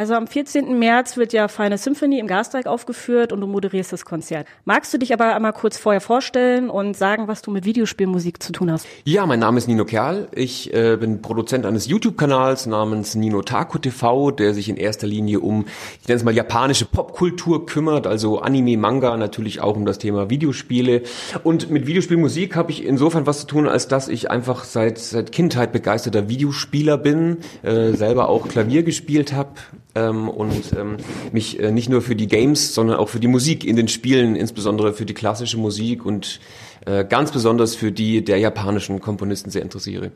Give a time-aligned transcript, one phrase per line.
[0.00, 0.78] Also am 14.
[0.78, 4.46] März wird ja Final Symphony im Gasteig aufgeführt und du moderierst das Konzert.
[4.64, 8.52] Magst du dich aber einmal kurz vorher vorstellen und sagen, was du mit Videospielmusik zu
[8.52, 8.86] tun hast?
[9.04, 10.28] Ja, mein Name ist Nino Kerl.
[10.32, 15.40] Ich äh, bin Produzent eines YouTube-Kanals namens Nino Taku TV, der sich in erster Linie
[15.40, 15.66] um,
[16.00, 20.30] ich nenne es mal, japanische Popkultur kümmert, also Anime, Manga, natürlich auch um das Thema
[20.30, 21.02] Videospiele.
[21.44, 25.30] Und mit Videospielmusik habe ich insofern was zu tun, als dass ich einfach seit, seit
[25.30, 29.50] Kindheit begeisterter Videospieler bin, äh, selber auch Klavier gespielt habe
[29.94, 30.96] ähm, und ähm,
[31.32, 34.36] mich äh, nicht nur für die Games, sondern auch für die Musik in den Spielen,
[34.36, 36.40] insbesondere für die klassische Musik und
[36.86, 40.12] äh, ganz besonders für die der japanischen Komponisten sehr interessiere.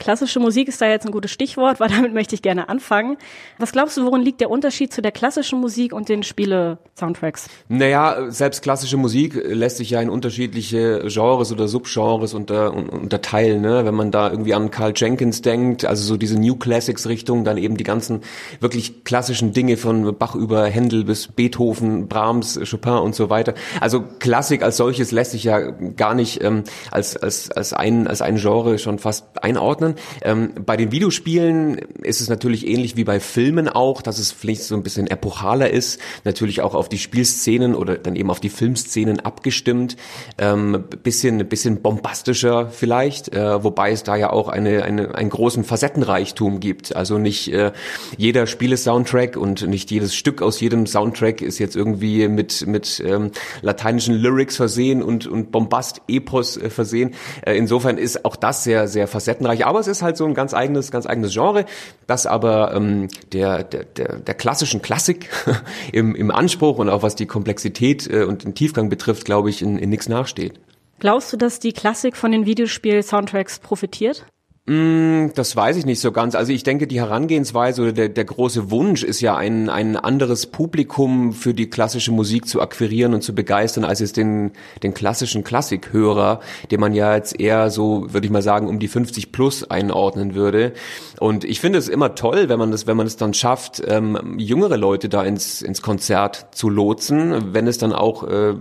[0.00, 3.16] Klassische Musik ist da jetzt ein gutes Stichwort, weil damit möchte ich gerne anfangen.
[3.58, 7.46] Was glaubst du, worin liegt der Unterschied zu der klassischen Musik und den Spiele-Soundtracks?
[7.68, 13.62] Naja, selbst klassische Musik lässt sich ja in unterschiedliche Genres oder Subgenres unter, unterteilen.
[13.62, 13.84] Ne?
[13.84, 17.76] Wenn man da irgendwie an Carl Jenkins denkt, also so diese New Classics-Richtung, dann eben
[17.76, 18.22] die ganzen
[18.58, 23.54] wirklich klassischen Dinge von Bach über Händel bis Beethoven, Brahms, Chopin und so weiter.
[23.80, 28.22] Also Klassik als solches lässt sich ja gar nicht ähm, als, als, als, ein, als
[28.22, 29.94] ein Genre schon fast einordnen einordnen.
[30.22, 34.62] Ähm, bei den Videospielen ist es natürlich ähnlich wie bei Filmen auch, dass es vielleicht
[34.62, 38.48] so ein bisschen epochaler ist, natürlich auch auf die Spielszenen oder dann eben auf die
[38.48, 39.96] Filmszenen abgestimmt,
[40.38, 45.64] ähm, bisschen, bisschen bombastischer vielleicht, äh, wobei es da ja auch eine, eine, einen großen
[45.64, 46.96] Facettenreichtum gibt.
[46.96, 47.72] Also nicht äh,
[48.16, 53.30] jeder Spiele-Soundtrack und nicht jedes Stück aus jedem Soundtrack ist jetzt irgendwie mit, mit ähm,
[53.62, 57.14] lateinischen Lyrics versehen und, und Bombast-Epos äh, versehen.
[57.44, 59.66] Äh, insofern ist auch das sehr, sehr facettenreich.
[59.74, 61.64] Aber es ist halt so ein ganz eigenes, ganz eigenes Genre,
[62.06, 65.30] das aber ähm, der, der, der, der klassischen Klassik
[65.92, 69.62] im, im Anspruch und auch was die Komplexität äh, und den Tiefgang betrifft, glaube ich,
[69.62, 70.60] in, in nichts nachsteht.
[71.00, 74.24] Glaubst du, dass die Klassik von den Videospiel-Soundtracks profitiert?
[74.66, 76.34] Mm, das weiß ich nicht so ganz.
[76.34, 80.46] Also ich denke, die Herangehensweise oder der, der große Wunsch ist ja ein, ein anderes
[80.46, 85.44] Publikum für die klassische Musik zu akquirieren und zu begeistern, als es den, den klassischen
[85.44, 89.70] Klassikhörer, den man ja jetzt eher so, würde ich mal sagen, um die 50 plus
[89.70, 90.72] einordnen würde.
[91.20, 94.38] Und ich finde es immer toll, wenn man das, wenn man es dann schafft, ähm,
[94.38, 98.54] jüngere Leute da ins, ins Konzert zu lotsen, wenn es dann auch äh,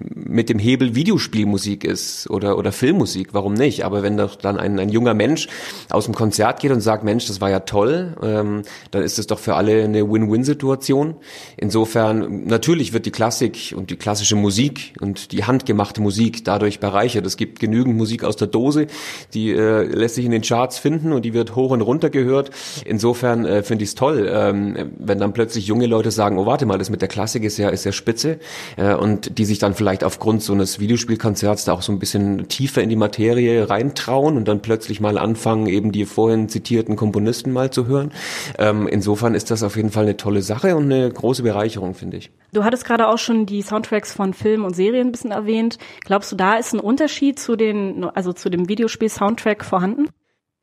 [0.00, 3.86] mit dem Hebel Videospielmusik ist oder, oder Filmmusik, warum nicht?
[3.86, 5.45] Aber wenn doch dann ein, ein junger Mensch
[5.90, 9.26] aus dem Konzert geht und sagt, Mensch, das war ja toll, ähm, dann ist es
[9.26, 11.16] doch für alle eine Win-Win-Situation.
[11.56, 17.26] Insofern, natürlich wird die Klassik und die klassische Musik und die handgemachte Musik dadurch bereichert.
[17.26, 18.86] Es gibt genügend Musik aus der Dose,
[19.34, 22.50] die äh, lässt sich in den Charts finden und die wird hoch und runter gehört.
[22.84, 26.66] Insofern äh, finde ich es toll, ähm, wenn dann plötzlich junge Leute sagen, oh warte
[26.66, 28.38] mal, das mit der Klassik ist ja, ist ja spitze
[28.76, 32.48] äh, und die sich dann vielleicht aufgrund so eines Videospielkonzerts da auch so ein bisschen
[32.48, 36.96] tiefer in die Materie reintrauen und dann plötzlich mal an anfangen, eben die vorhin zitierten
[36.96, 38.10] Komponisten mal zu hören.
[38.58, 42.16] Ähm, insofern ist das auf jeden Fall eine tolle Sache und eine große Bereicherung, finde
[42.16, 42.30] ich.
[42.52, 45.78] Du hattest gerade auch schon die Soundtracks von Filmen und Serien ein bisschen erwähnt.
[46.04, 50.08] Glaubst du, da ist ein Unterschied zu den, also zu dem Videospiel-Soundtrack vorhanden?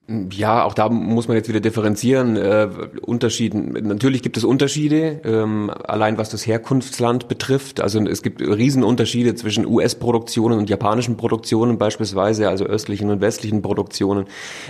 [0.10, 2.36] Ja, auch da muss man jetzt wieder differenzieren.
[2.36, 2.68] Äh,
[3.04, 3.72] Unterschieden.
[3.88, 7.80] Natürlich gibt es Unterschiede, ähm, allein was das Herkunftsland betrifft.
[7.80, 14.26] Also es gibt Riesenunterschiede zwischen US-Produktionen und japanischen Produktionen beispielsweise, also östlichen und westlichen Produktionen.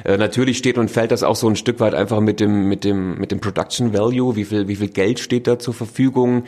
[0.05, 2.83] Äh, natürlich steht und fällt das auch so ein Stück weit einfach mit dem mit
[2.83, 4.35] dem mit dem Production Value.
[4.35, 6.43] Wie viel wie viel Geld steht da zur Verfügung?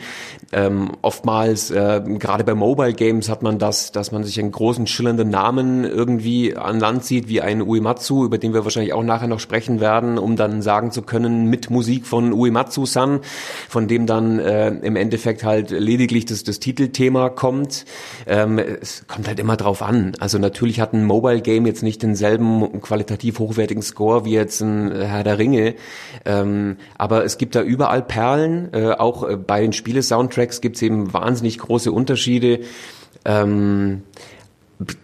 [0.52, 4.86] Ähm, oftmals äh, gerade bei Mobile Games hat man das, dass man sich einen großen
[4.86, 9.02] schillernden Namen irgendwie an Land sieht, wie ein Uematsu, über den wir wahrscheinlich wahrscheinlich auch
[9.02, 13.20] nachher noch sprechen werden, um dann sagen zu können, mit Musik von Uematsu-san,
[13.68, 17.86] von dem dann äh, im Endeffekt halt lediglich das, das Titelthema kommt.
[18.26, 20.12] Ähm, es kommt halt immer drauf an.
[20.20, 24.92] Also natürlich hat ein Mobile Game jetzt nicht denselben qualitativ hochwertigen Score wie jetzt ein
[24.92, 25.74] Herr der Ringe,
[26.26, 28.72] ähm, aber es gibt da überall Perlen.
[28.74, 32.60] Äh, auch äh, bei den Spiele-Soundtracks gibt es eben wahnsinnig große Unterschiede.
[33.24, 34.02] Ähm,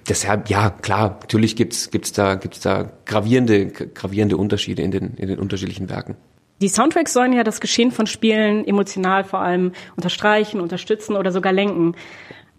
[0.09, 5.28] deshalb, ja, klar, natürlich gibt's gibt's da, gibt's da gravierende, gravierende Unterschiede in den, in
[5.28, 6.16] den unterschiedlichen Werken.
[6.60, 11.53] Die Soundtracks sollen ja das Geschehen von Spielen emotional vor allem unterstreichen, unterstützen oder sogar
[11.53, 11.97] lenken.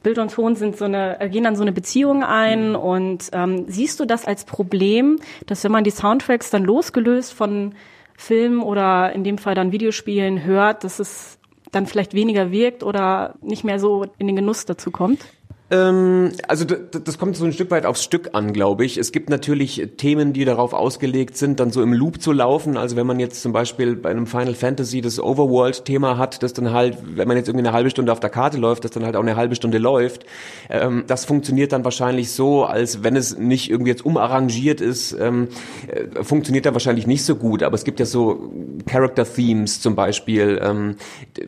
[0.02, 4.02] Bild und Ton sind so eine, gehen dann so eine Beziehung ein und ähm, siehst
[4.02, 7.76] du das als Problem, dass wenn man die Soundtracks dann losgelöst von
[8.18, 11.40] Filmen oder in dem Fall dann Videospielen hört, dass es
[11.72, 15.26] dann vielleicht weniger wirkt oder nicht mehr so in den Genuss dazu kommt?
[15.72, 18.98] Ähm, also das kommt so ein Stück weit aufs Stück an, glaube ich.
[18.98, 22.78] Es gibt natürlich Themen, die darauf ausgelegt sind, dann so im Loop zu laufen.
[22.78, 26.72] Also wenn man jetzt zum Beispiel bei einem Final Fantasy das Overworld-Thema hat, das dann
[26.72, 29.16] halt, wenn man jetzt irgendwie eine halbe Stunde auf der Karte läuft, das dann halt
[29.16, 30.26] auch eine halbe Stunde läuft.
[30.70, 35.48] Ähm, das funktioniert dann wahrscheinlich so, als wenn es nicht irgendwie jetzt umarrangiert ist, ähm,
[35.88, 37.64] äh, funktioniert dann wahrscheinlich nicht so gut.
[37.64, 38.52] Aber es gibt ja so
[38.86, 40.96] Character Themes zum Beispiel,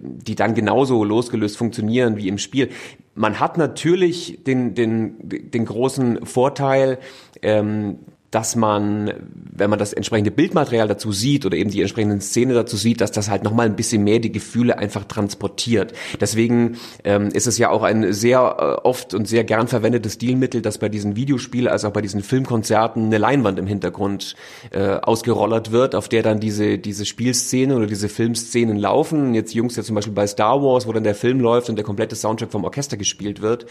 [0.02, 2.70] die dann genauso losgelöst funktionieren wie im Spiel
[3.16, 5.18] man hat natürlich den, den,
[5.52, 7.00] den großen Vorteil,
[7.42, 8.00] ähm,
[8.36, 12.76] dass man, wenn man das entsprechende Bildmaterial dazu sieht oder eben die entsprechenden Szene dazu
[12.76, 15.94] sieht, dass das halt nochmal ein bisschen mehr die Gefühle einfach transportiert.
[16.20, 20.62] Deswegen ähm, ist es ja auch ein sehr äh, oft und sehr gern verwendetes Stilmittel,
[20.62, 24.36] dass bei diesen Videospielen, als auch bei diesen Filmkonzerten eine Leinwand im Hintergrund
[24.72, 29.34] äh, ausgerollert wird, auf der dann diese, diese Spielszenen oder diese Filmszenen laufen.
[29.34, 31.86] Jetzt Jungs ja zum Beispiel bei Star Wars, wo dann der Film läuft und der
[31.86, 33.66] komplette Soundtrack vom Orchester gespielt wird.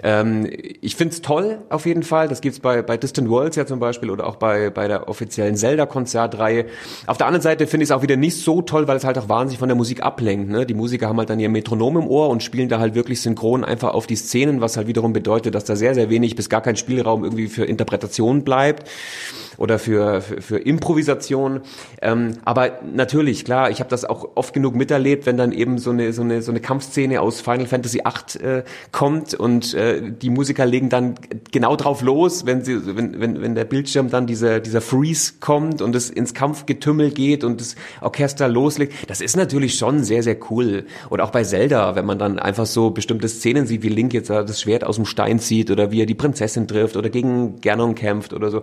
[0.00, 0.48] Ähm,
[0.80, 2.28] ich find's toll auf jeden Fall.
[2.28, 5.56] Das gibt's bei, bei Distant Worlds ja zum Beispiel oder auch bei, bei der offiziellen
[5.56, 6.66] Zelda-Konzertreihe.
[7.06, 9.18] Auf der anderen Seite finde ich es auch wieder nicht so toll, weil es halt
[9.18, 10.50] auch wahnsinnig von der Musik ablenkt.
[10.50, 10.66] Ne?
[10.66, 13.64] Die Musiker haben halt dann ihr Metronom im Ohr und spielen da halt wirklich synchron
[13.64, 16.60] einfach auf die Szenen, was halt wiederum bedeutet, dass da sehr, sehr wenig bis gar
[16.60, 18.88] kein Spielraum irgendwie für Interpretation bleibt
[19.58, 21.60] oder für, für, für Improvisation.
[22.00, 25.90] Ähm, aber natürlich, klar, ich habe das auch oft genug miterlebt, wenn dann eben so
[25.90, 28.62] eine, so eine, so eine Kampfszene aus Final Fantasy VIII äh,
[28.92, 31.16] kommt und äh, die Musiker legen dann
[31.50, 35.82] genau drauf los, wenn sie, wenn, wenn, wenn der Bildschirm dann dieser, dieser Freeze kommt
[35.82, 38.94] und es ins Kampfgetümmel geht und das Orchester loslegt.
[39.08, 40.84] Das ist natürlich schon sehr, sehr cool.
[41.10, 44.30] Oder auch bei Zelda, wenn man dann einfach so bestimmte Szenen sieht, wie Link jetzt
[44.30, 47.94] das Schwert aus dem Stein zieht oder wie er die Prinzessin trifft oder gegen Ganon
[47.96, 48.62] kämpft oder so.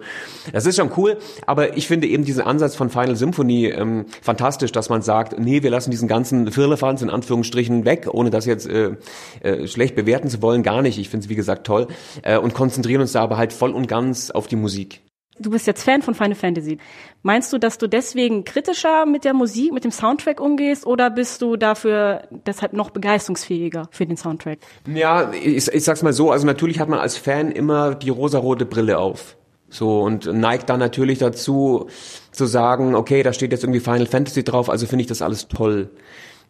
[0.53, 4.05] Das ist schon schon cool, aber ich finde eben diesen Ansatz von Final Symphony ähm,
[4.21, 8.45] fantastisch, dass man sagt, nee, wir lassen diesen ganzen Firlefanz in Anführungsstrichen weg, ohne das
[8.45, 8.95] jetzt äh,
[9.41, 10.97] äh, schlecht bewerten zu wollen, gar nicht.
[10.97, 11.87] Ich finde es wie gesagt toll
[12.21, 14.94] äh, und konzentrieren uns da aber halt voll und ganz auf die Musik.
[15.37, 16.77] Du bist jetzt Fan von Final Fantasy.
[17.21, 21.41] Meinst du, dass du deswegen kritischer mit der Musik, mit dem Soundtrack umgehst oder bist
[21.41, 24.59] du dafür deshalb noch begeisterungsfähiger für den Soundtrack?
[24.87, 28.65] Ja, ich, ich sag's mal so, also natürlich hat man als Fan immer die rosarote
[28.65, 29.35] Brille auf.
[29.69, 31.88] So, und neigt dann natürlich dazu,
[32.31, 35.49] zu sagen, okay, da steht jetzt irgendwie Final Fantasy drauf, also finde ich das alles
[35.49, 35.89] toll.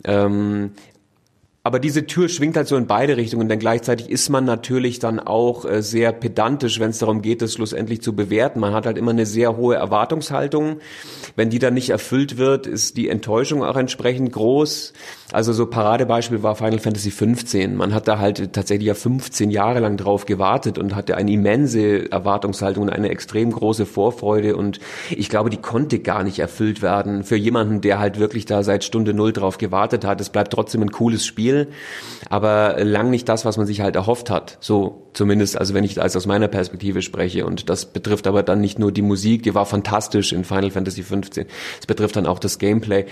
[0.04, 0.74] Ähm,
[1.66, 5.20] aber diese Tür schwingt halt so in beide Richtungen, denn gleichzeitig ist man natürlich dann
[5.20, 8.60] auch äh, sehr pedantisch, wenn es darum geht, das schlussendlich zu bewerten.
[8.60, 10.78] Man hat halt immer eine sehr hohe Erwartungshaltung.
[11.36, 14.94] Wenn die dann nicht erfüllt wird, ist die Enttäuschung auch entsprechend groß.
[15.32, 17.76] Also so Paradebeispiel war Final Fantasy 15.
[17.76, 22.12] Man hat da halt tatsächlich ja 15 Jahre lang drauf gewartet und hatte eine immense
[22.12, 24.80] Erwartungshaltung und eine extrem große Vorfreude und
[25.10, 28.84] ich glaube, die konnte gar nicht erfüllt werden für jemanden, der halt wirklich da seit
[28.84, 30.22] Stunde Null drauf gewartet hat.
[30.22, 31.70] Es bleibt trotzdem ein cooles Spiel,
[32.30, 34.60] aber lang nicht das, was man sich halt erhofft hat.
[34.62, 38.62] So zumindest, also wenn ich als aus meiner Perspektive spreche und das betrifft aber dann
[38.62, 41.48] nicht nur die Musik, die war fantastisch in Final Fantasy 15.
[41.80, 43.06] Es betrifft dann auch das Gameplay.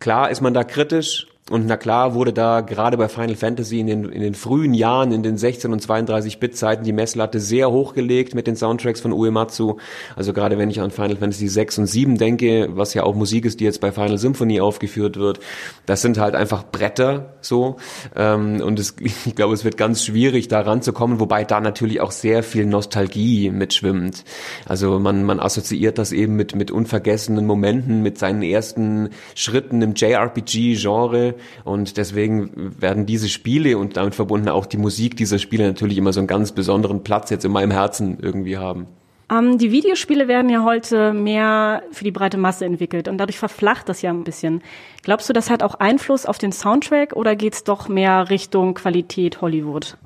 [0.00, 3.86] Klar ist man da kritisch und na klar wurde da gerade bei Final Fantasy in
[3.86, 7.70] den, in den frühen Jahren, in den 16 und 32 Bit Zeiten die Messlatte sehr
[7.70, 9.76] hochgelegt mit den Soundtracks von Uematsu.
[10.16, 13.44] Also gerade wenn ich an Final Fantasy 6 und 7 denke, was ja auch Musik
[13.44, 15.38] ist, die jetzt bei Final Symphony aufgeführt wird,
[15.86, 17.76] das sind halt einfach Bretter so.
[18.16, 22.10] Ähm, und es, ich glaube, es wird ganz schwierig da ranzukommen, wobei da natürlich auch
[22.10, 24.24] sehr viel Nostalgie mitschwimmt.
[24.66, 29.94] Also man, man assoziiert das eben mit, mit unvergessenen Momenten, mit seinen ersten Schritten im
[29.94, 35.98] JRPG-Genre und deswegen werden diese Spiele und damit verbunden auch die Musik dieser Spiele natürlich
[35.98, 38.86] immer so einen ganz besonderen Platz jetzt in meinem Herzen irgendwie haben.
[39.30, 43.88] Ähm, die Videospiele werden ja heute mehr für die breite Masse entwickelt und dadurch verflacht
[43.88, 44.62] das ja ein bisschen.
[45.02, 49.40] Glaubst du, das hat auch Einfluss auf den Soundtrack oder geht's doch mehr Richtung Qualität
[49.40, 49.96] Hollywood?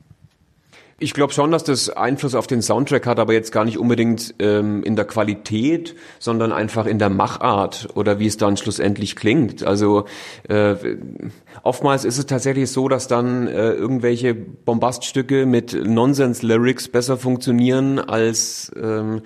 [1.03, 4.35] Ich glaube schon, dass das Einfluss auf den Soundtrack hat, aber jetzt gar nicht unbedingt
[4.39, 9.65] ähm, in der Qualität, sondern einfach in der Machart oder wie es dann schlussendlich klingt.
[9.65, 10.05] Also
[10.47, 10.75] äh,
[11.63, 18.71] oftmals ist es tatsächlich so, dass dann äh, irgendwelche Bombaststücke mit Nonsens-Lyrics besser funktionieren als
[18.77, 19.23] ähm,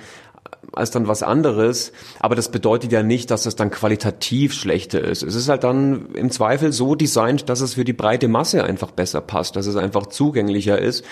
[0.72, 1.92] als dann was anderes.
[2.20, 5.22] Aber das bedeutet ja nicht, dass es dann qualitativ schlechter ist.
[5.22, 8.90] Es ist halt dann im Zweifel so designt, dass es für die breite Masse einfach
[8.90, 11.04] besser passt, dass es einfach zugänglicher ist.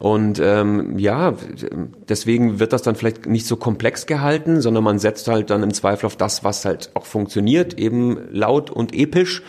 [0.00, 1.34] Und ähm, ja,
[2.08, 5.74] deswegen wird das dann vielleicht nicht so komplex gehalten, sondern man setzt halt dann im
[5.74, 9.42] Zweifel auf das, was halt auch funktioniert, eben laut und episch.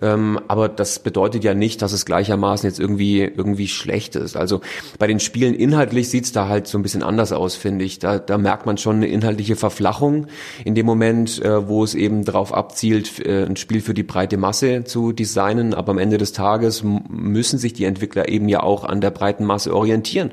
[0.00, 4.36] Ähm, aber das bedeutet ja nicht, dass es gleichermaßen jetzt irgendwie irgendwie schlecht ist.
[4.36, 4.60] Also
[4.98, 7.98] bei den Spielen inhaltlich sieht's da halt so ein bisschen anders aus, finde ich.
[7.98, 10.26] Da, da merkt man schon eine inhaltliche Verflachung
[10.64, 14.36] in dem Moment, äh, wo es eben darauf abzielt, äh, ein Spiel für die breite
[14.36, 15.74] Masse zu designen.
[15.74, 19.44] Aber am Ende des Tages müssen sich die Entwickler eben ja auch an der breiten
[19.44, 20.30] Masse orientieren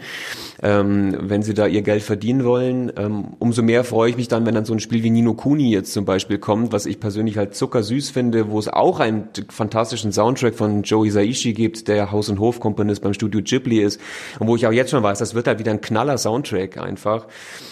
[0.64, 2.92] ähm, wenn sie da ihr Geld verdienen wollen.
[2.98, 5.72] Ähm, umso mehr freue ich mich dann, wenn dann so ein Spiel wie Nino Kuni
[5.72, 10.12] jetzt zum Beispiel kommt, was ich persönlich halt zuckersüß finde, wo es auch einen fantastischen
[10.12, 14.00] Soundtrack von Joe Hisaishi gibt, der Haus- und Hofkomponist beim Studio Ghibli ist
[14.40, 17.28] und wo ich auch jetzt schon weiß, das wird halt wieder ein knaller Soundtrack einfach.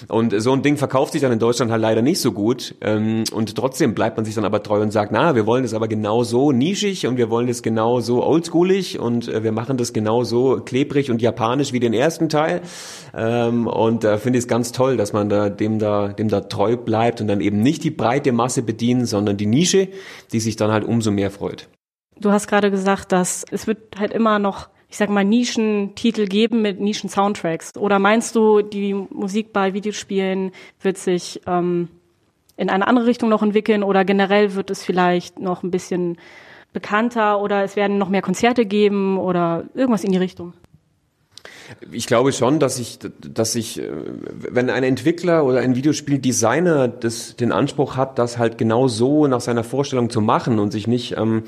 [0.08, 3.24] Und so ein Ding verkauft sich dann in Deutschland halt leider nicht so gut ähm,
[3.32, 5.88] und trotzdem bleibt man sich dann aber treu und sagt, na, wir wollen das aber
[5.88, 9.94] genau so nischig und wir wollen das genau so oldschoolig und äh, wir machen das
[9.94, 12.62] genau so klebrig und japanisch wie den ersten Teil.
[13.16, 16.30] Ähm, und da äh, finde ich es ganz toll, dass man da dem da dem
[16.30, 19.88] da treu bleibt und dann eben nicht die breite Masse bedient, sondern die Nische,
[20.32, 21.70] die sich dann halt umso mehr freut.
[22.20, 26.62] Du hast gerade gesagt, dass es wird halt immer noch ich sag mal, Nischentitel geben
[26.62, 27.76] mit Nischen-Soundtracks?
[27.76, 31.90] Oder meinst du, die Musik bei Videospielen wird sich ähm,
[32.56, 36.18] in eine andere Richtung noch entwickeln oder generell wird es vielleicht noch ein bisschen
[36.72, 40.54] bekannter oder es werden noch mehr Konzerte geben oder irgendwas in die Richtung?
[41.92, 43.92] Ich glaube schon, dass ich, dass ich, äh,
[44.50, 49.42] wenn ein Entwickler oder ein Videospieldesigner das, den Anspruch hat, das halt genau so nach
[49.42, 51.44] seiner Vorstellung zu machen und sich nicht ähm,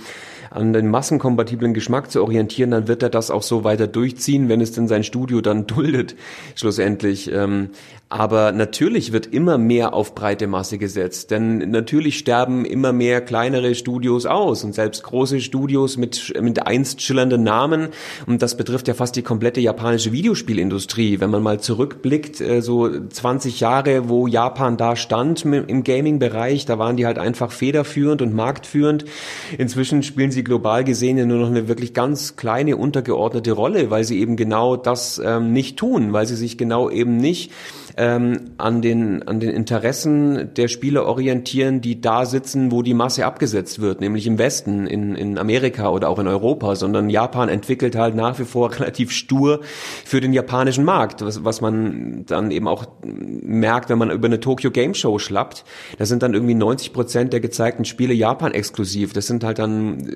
[0.57, 4.59] an den massenkompatiblen Geschmack zu orientieren, dann wird er das auch so weiter durchziehen, wenn
[4.59, 6.15] es denn sein Studio dann duldet,
[6.55, 7.31] schlussendlich.
[7.31, 7.69] Ähm,
[8.09, 13.75] aber natürlich wird immer mehr auf breite Masse gesetzt, denn natürlich sterben immer mehr kleinere
[13.75, 17.89] Studios aus und selbst große Studios mit, mit einst schillernden Namen.
[18.25, 21.19] Und das betrifft ja fast die komplette japanische Videospielindustrie.
[21.19, 26.79] Wenn man mal zurückblickt, äh, so 20 Jahre, wo Japan da stand im Gaming-Bereich, da
[26.79, 29.03] waren die halt einfach federführend und marktführend.
[29.57, 34.03] Inzwischen spielen sie global gesehen ja nur noch eine wirklich ganz kleine untergeordnete Rolle, weil
[34.03, 37.51] sie eben genau das ähm, nicht tun, weil sie sich genau eben nicht
[37.97, 43.25] ähm, an, den, an den Interessen der Spieler orientieren, die da sitzen, wo die Masse
[43.25, 47.95] abgesetzt wird, nämlich im Westen, in, in Amerika oder auch in Europa, sondern Japan entwickelt
[47.95, 49.61] halt nach wie vor relativ stur
[50.05, 54.39] für den japanischen Markt, was, was man dann eben auch merkt, wenn man über eine
[54.39, 55.65] Tokyo Game Show schlappt.
[55.97, 59.13] Da sind dann irgendwie 90 Prozent der gezeigten Spiele Japan exklusiv.
[59.13, 60.15] Das sind halt dann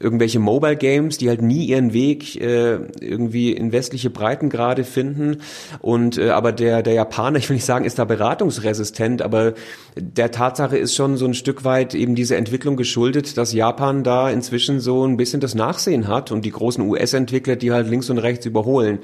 [0.00, 5.38] irgendwelche Mobile Games, die halt nie ihren Weg äh, irgendwie in westliche Breitengrade finden.
[5.80, 9.54] Und äh, aber der der Japaner, ich will nicht sagen, ist da beratungsresistent, aber
[9.96, 14.28] der Tatsache ist schon so ein Stück weit eben diese Entwicklung geschuldet, dass Japan da
[14.30, 18.18] inzwischen so ein bisschen das Nachsehen hat und die großen US-Entwickler, die halt links und
[18.18, 18.98] rechts überholen.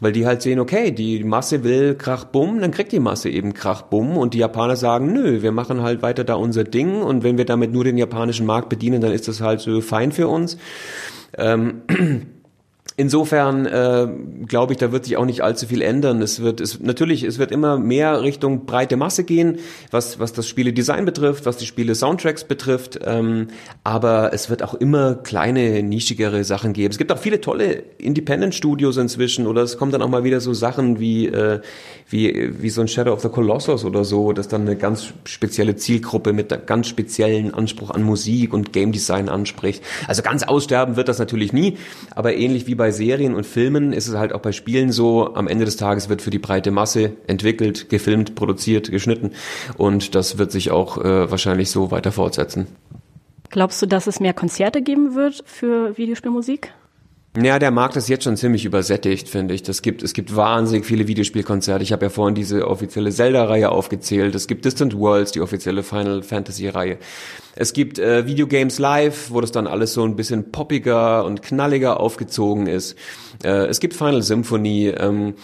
[0.00, 3.54] Weil die halt sehen, okay, die Masse will Krach Bumm, dann kriegt die Masse eben
[3.54, 4.18] Krach Bumm.
[4.18, 7.00] Und die Japaner sagen, nö, wir machen halt weiter da unser Ding.
[7.00, 10.12] Und wenn wir damit nur den japanischen Markt bedienen, dann ist das halt so fein
[10.12, 10.58] für uns.
[11.38, 11.82] Ähm,
[12.98, 14.08] Insofern äh,
[14.46, 16.22] glaube ich, da wird sich auch nicht allzu viel ändern.
[16.22, 19.58] Es wird, es natürlich, es wird immer mehr Richtung breite Masse gehen,
[19.90, 22.98] was was das Spieledesign betrifft, was die Spiele Soundtracks betrifft.
[23.04, 23.48] Ähm,
[23.84, 26.90] aber es wird auch immer kleine nischigere Sachen geben.
[26.90, 30.40] Es gibt auch viele tolle Independent Studios inzwischen, oder es kommen dann auch mal wieder
[30.40, 31.60] so Sachen wie äh,
[32.08, 35.76] wie wie so ein Shadow of the Colossus oder so, das dann eine ganz spezielle
[35.76, 39.82] Zielgruppe mit einem ganz speziellen Anspruch an Musik und Game Design anspricht.
[40.08, 41.76] Also ganz aussterben wird das natürlich nie,
[42.14, 45.34] aber ähnlich wie bei bei Serien und Filmen ist es halt auch bei Spielen so,
[45.34, 49.32] am Ende des Tages wird für die breite Masse entwickelt, gefilmt, produziert, geschnitten
[49.76, 52.68] und das wird sich auch äh, wahrscheinlich so weiter fortsetzen.
[53.50, 56.72] Glaubst du, dass es mehr Konzerte geben wird für Videospielmusik?
[57.38, 59.62] Ja, der Markt ist jetzt schon ziemlich übersättigt, finde ich.
[59.62, 61.82] Das gibt, es gibt wahnsinnig viele Videospielkonzerte.
[61.82, 64.34] Ich habe ja vorhin diese offizielle Zelda-Reihe aufgezählt.
[64.34, 66.96] Es gibt Distant Worlds, die offizielle Final Fantasy-Reihe.
[67.54, 72.00] Es gibt äh, Videogames Live, wo das dann alles so ein bisschen poppiger und knalliger
[72.00, 72.96] aufgezogen ist.
[73.44, 74.88] Äh, es gibt Final Symphony.
[74.88, 75.34] Ähm,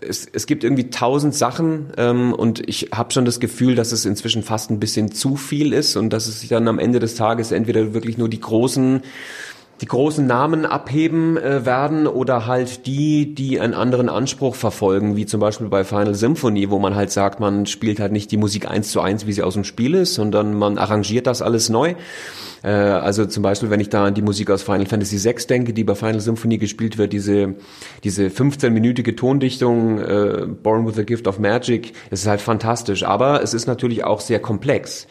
[0.00, 4.04] es, es gibt irgendwie tausend Sachen ähm, und ich habe schon das Gefühl, dass es
[4.04, 7.16] inzwischen fast ein bisschen zu viel ist und dass es sich dann am Ende des
[7.16, 9.02] Tages entweder wirklich nur die großen
[9.82, 15.26] die großen Namen abheben äh, werden oder halt die, die einen anderen Anspruch verfolgen, wie
[15.26, 18.70] zum Beispiel bei Final Symphony, wo man halt sagt, man spielt halt nicht die Musik
[18.70, 21.96] eins zu eins, wie sie aus dem Spiel ist, sondern man arrangiert das alles neu.
[22.62, 25.72] Äh, also zum Beispiel, wenn ich da an die Musik aus Final Fantasy VI denke,
[25.72, 27.54] die bei Final Symphony gespielt wird, diese,
[28.04, 33.04] diese 15-minütige Tondichtung, äh, Born with the Gift of Magic, das ist halt fantastisch.
[33.04, 35.06] Aber es ist natürlich auch sehr komplex.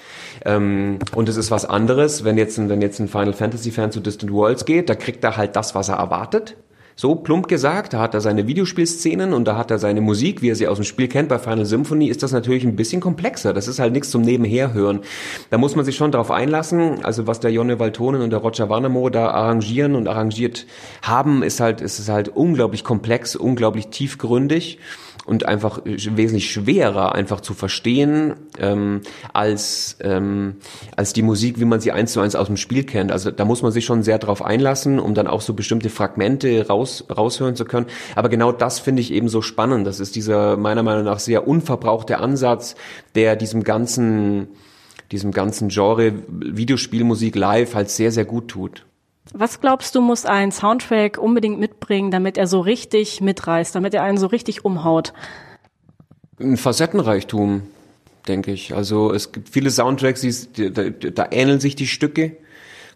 [0.45, 3.99] Ähm, und es ist was anderes, wenn jetzt, wenn jetzt ein Final Fantasy Fan zu
[3.99, 6.55] Distant Worlds geht, da kriegt er halt das, was er erwartet.
[6.95, 10.49] So plump gesagt, da hat er seine Videospielszenen und da hat er seine Musik, wie
[10.49, 11.29] er sie aus dem Spiel kennt.
[11.29, 13.53] Bei Final Symphony ist das natürlich ein bisschen komplexer.
[13.53, 14.99] Das ist halt nichts zum Nebenherhören.
[15.49, 17.03] Da muss man sich schon darauf einlassen.
[17.03, 20.65] Also was der Jonne Waltonen und der Roger Warnemo da arrangieren und arrangiert
[21.01, 24.79] haben, ist halt, ist es halt unglaublich komplex, unglaublich tiefgründig.
[25.25, 29.01] Und einfach wesentlich schwerer einfach zu verstehen ähm,
[29.33, 30.55] als ähm,
[30.95, 33.11] als die Musik, wie man sie eins zu eins aus dem Spiel kennt.
[33.11, 36.67] Also da muss man sich schon sehr drauf einlassen, um dann auch so bestimmte Fragmente
[36.67, 37.85] raus raushören zu können.
[38.15, 39.85] Aber genau das finde ich eben so spannend.
[39.85, 42.75] Das ist dieser meiner Meinung nach sehr unverbrauchte Ansatz,
[43.15, 44.47] der diesem ganzen
[45.11, 48.85] diesem ganzen Genre Videospielmusik live halt sehr sehr gut tut.
[49.33, 54.03] Was glaubst du, muss ein Soundtrack unbedingt mitbringen, damit er so richtig mitreißt, damit er
[54.03, 55.13] einen so richtig umhaut?
[56.39, 57.61] Ein Facettenreichtum,
[58.27, 58.75] denke ich.
[58.75, 62.37] Also es gibt viele Soundtracks, die, da, da ähneln sich die Stücke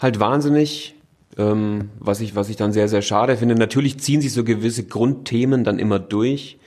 [0.01, 0.95] halt wahnsinnig,
[1.37, 3.55] ähm, was ich was ich dann sehr sehr schade finde.
[3.55, 6.57] Natürlich ziehen sich so gewisse Grundthemen dann immer durch.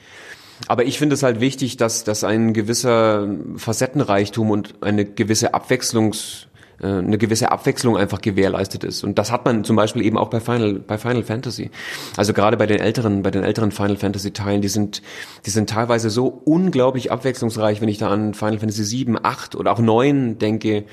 [0.67, 6.47] Aber ich finde es halt wichtig, dass, dass ein gewisser Facettenreichtum und eine gewisse Abwechslungs,
[6.87, 9.03] eine gewisse Abwechslung einfach gewährleistet ist.
[9.03, 11.71] Und das hat man zum Beispiel eben auch bei Final, bei Final Fantasy.
[12.15, 15.01] Also gerade bei den älteren, bei den älteren Final Fantasy Teilen, die sind,
[15.45, 19.71] die sind teilweise so unglaublich abwechslungsreich, wenn ich da an Final Fantasy 7, 8 oder
[19.71, 20.85] auch 9 denke.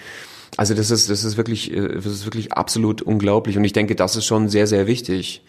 [0.57, 3.57] Also das ist, das ist wirklich, äh, das ist wirklich absolut unglaublich.
[3.57, 5.43] Und ich denke, das ist schon sehr, sehr wichtig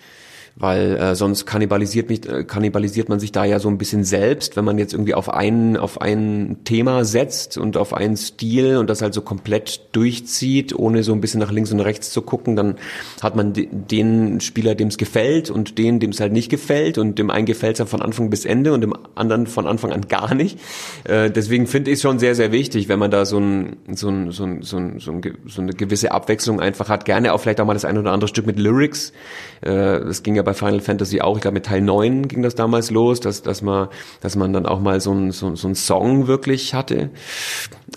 [0.59, 4.55] weil äh, sonst kannibalisiert mich äh, kannibalisiert man sich da ja so ein bisschen selbst,
[4.57, 8.89] wenn man jetzt irgendwie auf ein auf ein Thema setzt und auf einen Stil und
[8.89, 12.55] das halt so komplett durchzieht, ohne so ein bisschen nach links und rechts zu gucken,
[12.55, 12.75] dann
[13.21, 17.19] hat man den Spieler, dem es gefällt und den, dem es halt nicht gefällt und
[17.19, 20.33] dem einen gefällt es von Anfang bis Ende und dem anderen von Anfang an gar
[20.33, 20.59] nicht.
[21.03, 24.09] Äh, deswegen finde ich es schon sehr sehr wichtig, wenn man da so ein so
[24.09, 27.41] ein so ein so, ein, so, ein, so eine gewisse Abwechslung einfach hat, gerne auch
[27.41, 29.13] vielleicht auch mal das ein oder andere Stück mit Lyrics.
[29.61, 32.55] Äh, das ging ja bei Final Fantasy auch, ich glaube mit Teil 9 ging das
[32.55, 33.89] damals los, dass, dass, man,
[34.21, 37.09] dass man dann auch mal so ein, so, so ein Song wirklich hatte.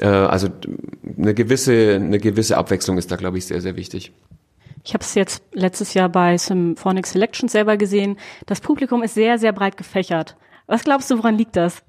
[0.01, 0.49] Äh, also
[1.17, 4.13] eine gewisse, eine gewisse Abwechslung ist da, glaube ich, sehr, sehr wichtig.
[4.83, 8.17] Ich habe es jetzt letztes Jahr bei Symphonic Selection selber gesehen.
[8.47, 10.37] Das Publikum ist sehr, sehr breit gefächert.
[10.67, 11.85] Was glaubst du, woran liegt das?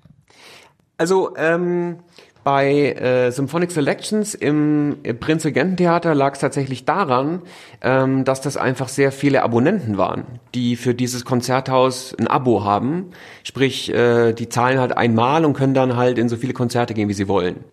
[0.99, 1.97] Also ähm,
[2.43, 7.41] bei äh, Symphonic Selections im, im Prinzregententheater lag es tatsächlich daran,
[7.81, 13.11] ähm, dass das einfach sehr viele Abonnenten waren, die für dieses Konzerthaus ein Abo haben.
[13.43, 17.09] Sprich, äh, die zahlen halt einmal und können dann halt in so viele Konzerte gehen,
[17.09, 17.63] wie sie wollen.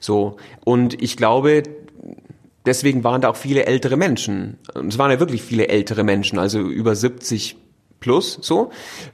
[0.00, 0.36] So.
[0.64, 1.62] Und ich glaube,
[2.64, 4.58] deswegen waren da auch viele ältere Menschen.
[4.88, 7.56] Es waren ja wirklich viele ältere Menschen, also über 70
[8.00, 8.70] plus so.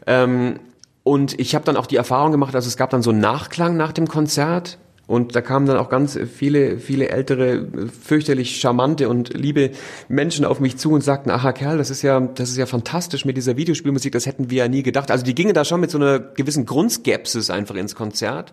[0.06, 0.60] Ähm,
[1.02, 3.76] und ich habe dann auch die Erfahrung gemacht, also es gab dann so einen Nachklang
[3.76, 4.78] nach dem Konzert
[5.10, 7.66] und da kamen dann auch ganz viele, viele ältere,
[8.00, 9.72] fürchterlich charmante und liebe
[10.06, 13.24] Menschen auf mich zu und sagten, aha Kerl, das ist ja, das ist ja fantastisch
[13.24, 15.10] mit dieser Videospielmusik, das hätten wir ja nie gedacht.
[15.10, 18.52] Also die gingen da schon mit so einer gewissen Grundskepsis einfach ins Konzert,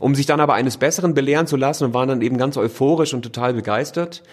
[0.00, 3.14] um sich dann aber eines Besseren belehren zu lassen und waren dann eben ganz euphorisch
[3.14, 4.24] und total begeistert.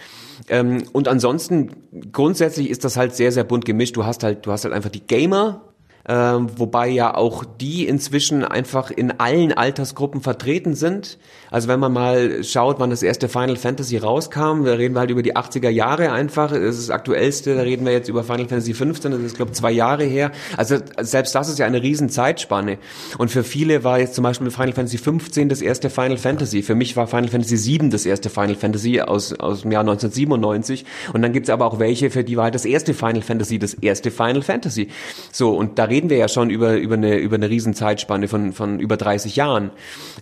[0.50, 1.70] Ähm, und ansonsten
[2.12, 3.96] grundsätzlich ist das halt sehr, sehr bunt gemischt.
[3.96, 5.62] Du hast halt, du hast halt einfach die Gamer,
[6.08, 11.18] ähm, wobei ja auch die inzwischen einfach in allen Altersgruppen vertreten sind.
[11.50, 15.12] Also wenn man mal schaut, wann das erste Final Fantasy rauskam, da reden wir halt
[15.12, 16.52] über die 80er Jahre einfach.
[16.52, 19.54] Das ist das aktuellste, da reden wir jetzt über Final Fantasy 15, das ist glaube
[19.54, 20.32] zwei Jahre her.
[20.58, 22.80] Also selbst das ist ja eine riesen Zeitspanne.
[23.18, 26.64] Und für viele war jetzt zum Beispiel Final Fantasy 15 das erste Final Fantasy.
[26.64, 30.86] Für mich war Final Fantasy 7 das erste Final Fantasy aus, aus dem Jahr 1997.
[31.14, 33.74] Und dann gibt's aber auch welche, für die war halt das erste Final Fantasy das
[33.76, 34.90] erste Final Fantasy.
[35.32, 38.52] So, und da reden wir ja schon über, über, eine, über eine riesen Zeitspanne von,
[38.52, 39.70] von über 30 Jahren.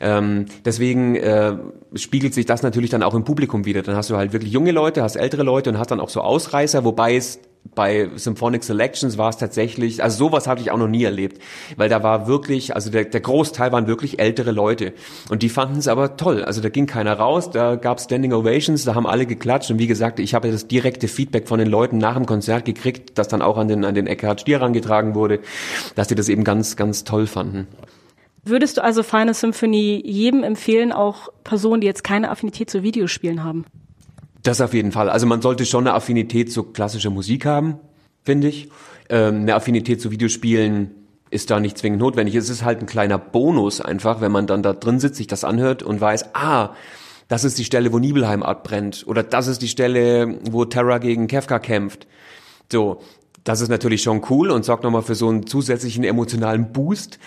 [0.02, 1.56] Ähm, deswegen äh,
[1.96, 3.82] spiegelt sich das natürlich dann auch im Publikum wieder.
[3.82, 6.20] Dann hast du halt wirklich junge Leute, hast ältere Leute und hast dann auch so
[6.20, 7.40] Ausreißer, wobei es
[7.76, 11.42] bei Symphonic Selections war es tatsächlich, also sowas hatte ich auch noch nie erlebt,
[11.78, 14.94] weil da war wirklich, also der, der Großteil waren wirklich ältere Leute
[15.30, 16.44] und die fanden es aber toll.
[16.44, 19.88] Also da ging keiner raus, da gab Standing Ovations, da haben alle geklatscht und wie
[19.88, 23.42] gesagt, ich habe das direkte Feedback von den Leuten nach dem Konzert gekriegt, das dann
[23.42, 25.40] auch an den an den Eckhard Stier herangetragen wurde,
[25.96, 27.68] dass die das eben ganz ganz toll fanden.
[28.44, 33.44] Würdest du also Final Symphony jedem empfehlen, auch Personen, die jetzt keine Affinität zu Videospielen
[33.44, 33.66] haben?
[34.44, 35.10] Das auf jeden Fall.
[35.10, 37.76] Also man sollte schon eine Affinität zu klassischer Musik haben,
[38.24, 38.70] finde ich.
[39.10, 40.92] Ähm, eine Affinität zu Videospielen
[41.30, 42.36] ist da nicht zwingend notwendig.
[42.36, 45.44] Es ist halt ein kleiner Bonus einfach, wenn man dann da drin sitzt, sich das
[45.44, 46.72] anhört und weiß, ah,
[47.28, 49.06] das ist die Stelle, wo Nibelheim abbrennt.
[49.08, 52.08] Oder das ist die Stelle, wo Terra gegen Kefka kämpft.
[52.70, 53.02] So,
[53.44, 57.20] das ist natürlich schon cool und sorgt nochmal für so einen zusätzlichen emotionalen Boost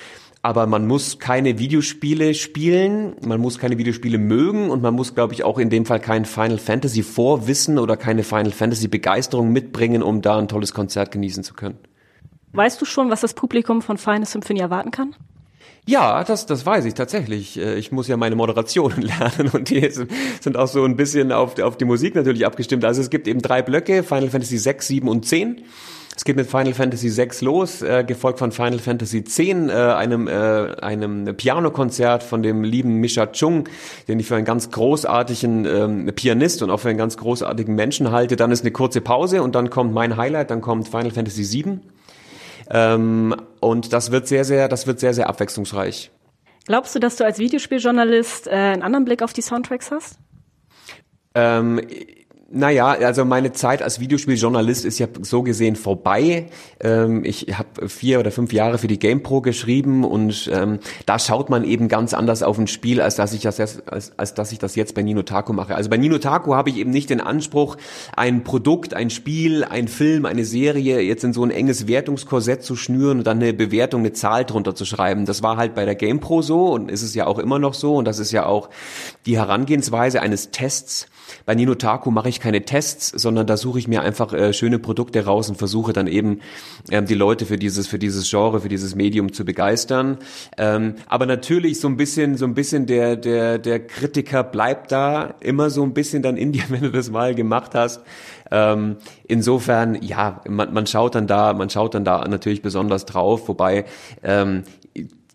[0.44, 5.33] aber man muss keine Videospiele spielen, man muss keine Videospiele mögen und man muss, glaube
[5.33, 10.02] ich, auch in dem Fall kein Final Fantasy Vorwissen oder keine Final Fantasy Begeisterung mitbringen,
[10.02, 11.78] um da ein tolles Konzert genießen zu können.
[12.52, 15.16] Weißt du schon, was das Publikum von Final Symphony erwarten kann?
[15.87, 17.59] Ja, das, das weiß ich tatsächlich.
[17.59, 21.59] Äh, ich muss ja meine Moderationen lernen und die sind auch so ein bisschen auf,
[21.59, 22.85] auf die Musik natürlich abgestimmt.
[22.85, 25.62] Also es gibt eben drei Blöcke, Final Fantasy 6, 7 und 10.
[26.16, 30.29] Es geht mit Final Fantasy VI los, äh, gefolgt von Final Fantasy X, äh, einem,
[30.29, 33.68] äh, einem Pianokonzert von dem lieben Misha Chung,
[34.07, 38.12] den ich für einen ganz großartigen ähm, Pianist und auch für einen ganz großartigen Menschen
[38.12, 38.37] halte.
[38.37, 41.81] Dann ist eine kurze Pause und dann kommt mein Highlight, dann kommt Final Fantasy VII.
[42.70, 46.11] Ähm, und das wird sehr, sehr, das wird sehr, sehr abwechslungsreich.
[46.66, 50.18] Glaubst du, dass du als Videospieljournalist äh, einen anderen Blick auf die Soundtracks hast?
[51.35, 51.81] Ähm,
[52.50, 56.46] naja, also meine Zeit als Videospieljournalist ist ja so gesehen vorbei.
[56.80, 61.48] Ähm, ich habe vier oder fünf Jahre für die GamePro geschrieben und ähm, da schaut
[61.48, 64.52] man eben ganz anders auf ein Spiel, als dass ich das jetzt, als, als dass
[64.52, 65.74] ich das jetzt bei Nino Taku mache.
[65.74, 67.76] Also bei Nino Taku habe ich eben nicht den Anspruch,
[68.14, 72.76] ein Produkt, ein Spiel, ein Film, eine Serie jetzt in so ein enges Wertungskorsett zu
[72.76, 75.24] schnüren und dann eine Bewertung, eine Zahl drunter zu schreiben.
[75.24, 77.96] Das war halt bei der GamePro so und ist es ja auch immer noch so
[77.96, 78.68] und das ist ja auch
[79.24, 81.07] die Herangehensweise eines Tests
[81.47, 84.79] bei Nino Taku mache ich keine Tests, sondern da suche ich mir einfach äh, schöne
[84.79, 86.40] Produkte raus und versuche dann eben
[86.90, 90.18] ähm, die Leute für dieses für dieses Genre, für dieses Medium zu begeistern.
[90.59, 95.35] Ähm, aber natürlich so ein bisschen so ein bisschen der der der Kritiker bleibt da
[95.40, 98.01] immer so ein bisschen dann in dir, wenn du das mal gemacht hast.
[98.51, 103.49] Ähm, insofern, ja, man, man schaut dann da, man schaut dann da natürlich besonders drauf,
[103.49, 103.85] wobei
[104.23, 104.64] ähm,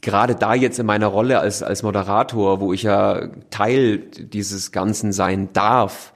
[0.02, 5.12] gerade da jetzt in meiner Rolle als, als Moderator, wo ich ja Teil dieses Ganzen
[5.12, 6.14] sein darf,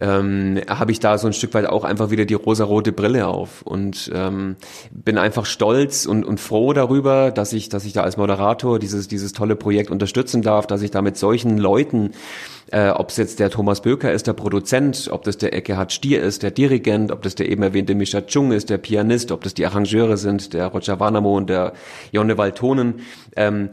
[0.00, 3.62] ähm, habe ich da so ein Stück weit auch einfach wieder die rosarote Brille auf
[3.62, 4.56] und ähm,
[4.92, 9.08] bin einfach stolz und, und froh darüber, dass ich, dass ich da als Moderator dieses,
[9.08, 12.12] dieses tolle Projekt unterstützen darf, dass ich da mit solchen Leuten
[12.70, 16.22] äh, ob es jetzt der Thomas Böker ist, der Produzent, ob das der Eckehard Stier
[16.22, 19.54] ist, der Dirigent, ob das der eben erwähnte Misha Chung ist, der Pianist, ob das
[19.54, 21.72] die Arrangeure sind, der Roger Warnamo und der
[22.12, 23.00] Jonne Waltonen.
[23.36, 23.70] Ähm,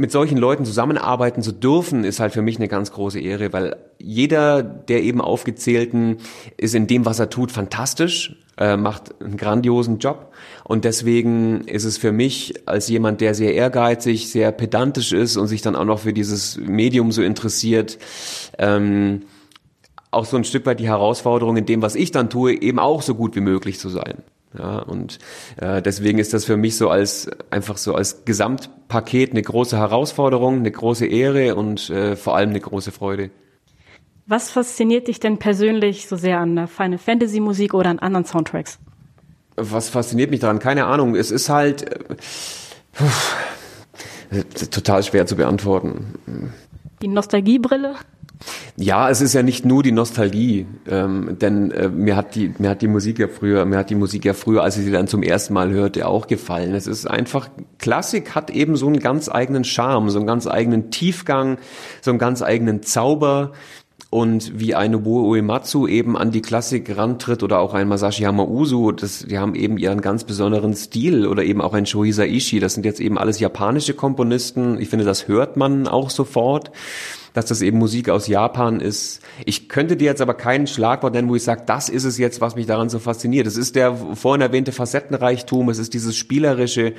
[0.00, 3.76] mit solchen Leuten zusammenarbeiten zu dürfen, ist halt für mich eine ganz große Ehre, weil
[3.98, 6.16] jeder der eben aufgezählten
[6.56, 10.32] ist in dem, was er tut, fantastisch, äh, macht einen grandiosen Job
[10.70, 15.48] und deswegen ist es für mich als jemand, der sehr ehrgeizig, sehr pedantisch ist und
[15.48, 17.98] sich dann auch noch für dieses Medium so interessiert,
[18.56, 19.22] ähm,
[20.12, 23.02] auch so ein Stück weit die Herausforderung in dem, was ich dann tue, eben auch
[23.02, 24.18] so gut wie möglich zu sein.
[24.56, 25.18] Ja, und
[25.56, 30.58] äh, deswegen ist das für mich so als einfach so als Gesamtpaket eine große Herausforderung,
[30.58, 33.30] eine große Ehre und äh, vor allem eine große Freude.
[34.28, 38.24] Was fasziniert dich denn persönlich so sehr an der Final Fantasy Musik oder an anderen
[38.24, 38.78] Soundtracks?
[39.60, 40.58] Was fasziniert mich daran?
[40.58, 41.14] Keine Ahnung.
[41.14, 41.90] Es ist halt
[44.30, 46.54] äh, total schwer zu beantworten.
[47.02, 47.94] Die Nostalgiebrille?
[48.76, 52.70] Ja, es ist ja nicht nur die Nostalgie, ähm, denn äh, mir hat die mir
[52.70, 55.06] hat die Musik ja früher, mir hat die Musik ja früher, als ich sie dann
[55.06, 56.74] zum ersten Mal hörte, auch gefallen.
[56.74, 60.90] Es ist einfach Klassik hat eben so einen ganz eigenen Charme, so einen ganz eigenen
[60.90, 61.58] Tiefgang,
[62.00, 63.52] so einen ganz eigenen Zauber
[64.10, 68.90] und wie ein Nobuo Uematsu eben an die Klassik rantritt oder auch ein Masashi Hamauzu,
[68.90, 72.74] das, die haben eben ihren ganz besonderen Stil oder eben auch ein Shohisa Ishii, das
[72.74, 74.80] sind jetzt eben alles japanische Komponisten.
[74.80, 76.72] Ich finde, das hört man auch sofort
[77.32, 79.20] dass das eben Musik aus Japan ist.
[79.44, 82.40] Ich könnte dir jetzt aber keinen Schlagwort nennen, wo ich sage, das ist es jetzt,
[82.40, 83.46] was mich daran so fasziniert.
[83.46, 86.94] Es ist der vorhin erwähnte Facettenreichtum, es ist dieses Spielerische,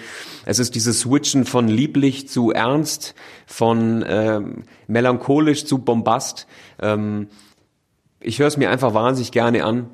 [0.46, 3.16] es ist dieses Switchen von lieblich zu ernst,
[3.46, 6.48] von ähm, melancholisch zu Bombast.
[6.82, 7.28] Ähm,
[8.20, 9.88] ich höre es mir einfach wahnsinnig gerne an.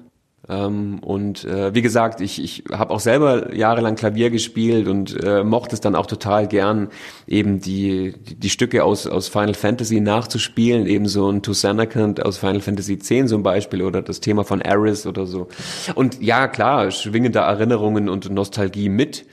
[0.49, 5.43] Ähm, und äh, wie gesagt, ich, ich habe auch selber jahrelang Klavier gespielt und äh,
[5.43, 6.87] mochte es dann auch total gern,
[7.27, 12.25] eben die, die, die Stücke aus, aus Final Fantasy nachzuspielen, eben so ein To Sanakant
[12.25, 15.47] aus Final Fantasy X zum Beispiel oder das Thema von Aris oder so.
[15.95, 19.25] Und ja, klar, schwingen da Erinnerungen und Nostalgie mit,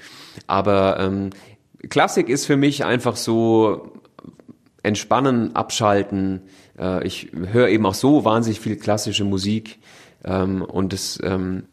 [0.49, 1.31] aber ähm,
[1.91, 3.93] Klassik ist für mich einfach so
[4.83, 6.43] entspannen, abschalten.
[6.79, 9.79] Äh, ich höre eben auch so wahnsinnig viel klassische Musik
[10.25, 11.69] ähm, und es ähm,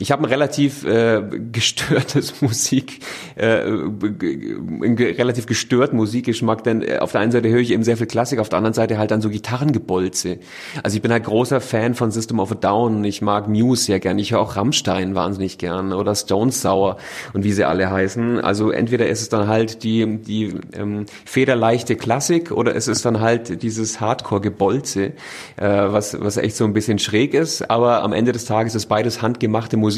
[0.00, 3.00] ich habe ein relativ äh, gestörtes Musik,
[3.36, 8.06] äh, relativ gestörten Musikgeschmack, denn äh, auf der einen Seite höre ich eben sehr viel
[8.06, 10.38] Klassik, auf der anderen Seite halt dann so Gitarrengebolze.
[10.82, 14.00] Also ich bin halt großer Fan von System of a Down, ich mag Muse sehr
[14.00, 16.96] gern, ich höre auch Rammstein wahnsinnig gern oder Stones Sour
[17.34, 18.40] und wie sie alle heißen.
[18.40, 23.20] Also entweder ist es dann halt die, die ähm, federleichte Klassik oder es ist dann
[23.20, 25.12] halt dieses Hardcore-Gebolze, äh,
[25.58, 29.20] was, was echt so ein bisschen schräg ist, aber am Ende des Tages ist beides
[29.20, 29.89] handgemachte Musik.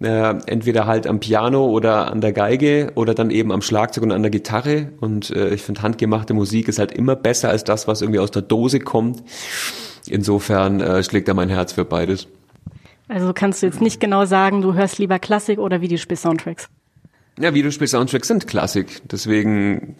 [0.00, 4.12] Äh, entweder halt am Piano oder an der Geige oder dann eben am Schlagzeug und
[4.12, 4.90] an der Gitarre.
[5.00, 8.30] Und äh, ich finde, handgemachte Musik ist halt immer besser als das, was irgendwie aus
[8.30, 9.22] der Dose kommt.
[10.08, 12.26] Insofern äh, schlägt da mein Herz für beides.
[13.08, 16.68] Also kannst du jetzt nicht genau sagen, du hörst lieber Klassik oder Videospiel-Soundtracks?
[17.38, 19.02] Ja, Videospiel-Soundtracks sind Klassik.
[19.10, 19.96] Deswegen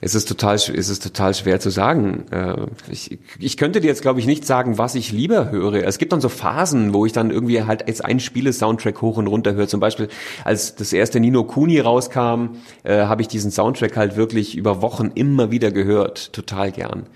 [0.00, 2.26] es ist total, es ist total schwer zu sagen.
[2.30, 5.84] Äh, ich, ich könnte dir jetzt, glaube ich, nicht sagen, was ich lieber höre.
[5.84, 9.26] Es gibt dann so Phasen, wo ich dann irgendwie halt jetzt ein Spiele-Soundtrack hoch und
[9.26, 9.68] runter höre.
[9.68, 10.08] Zum Beispiel,
[10.44, 15.10] als das erste Nino Kuni rauskam, äh, habe ich diesen Soundtrack halt wirklich über Wochen
[15.14, 16.32] immer wieder gehört.
[16.32, 17.06] Total gern.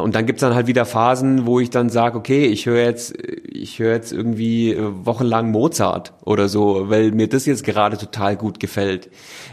[0.00, 3.14] Und dann gibt's dann halt wieder Phasen, wo ich dann sage, okay, ich höre jetzt,
[3.46, 8.36] ich höre jetzt irgendwie äh, wochenlang Mozart oder so, weil mir das jetzt gerade total
[8.36, 9.10] gut gefällt.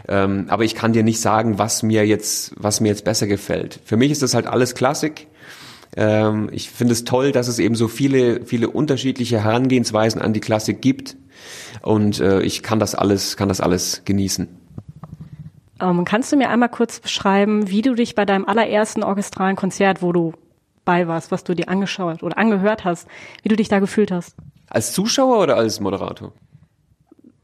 [0.08, 3.80] Ähm, aber ich kann dir nicht sagen, was mir jetzt, was mir jetzt besser gefällt.
[3.84, 5.28] Für mich ist das halt alles Klassik.
[5.96, 10.40] Ähm, ich finde es toll, dass es eben so viele, viele unterschiedliche Herangehensweisen an die
[10.40, 11.16] Klassik gibt.
[11.82, 14.61] Und äh, ich kann das alles, kann das alles genießen.
[15.82, 20.00] Ähm, kannst du mir einmal kurz beschreiben, wie du dich bei deinem allerersten orchestralen Konzert,
[20.00, 20.32] wo du
[20.84, 23.08] bei warst, was du dir angeschaut oder angehört hast,
[23.42, 24.36] wie du dich da gefühlt hast?
[24.70, 26.32] Als Zuschauer oder als Moderator?